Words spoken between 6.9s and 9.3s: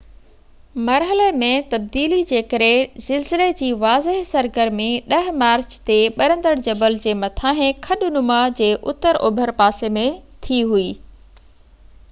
جي مٿانهن کڏ نما جي اتر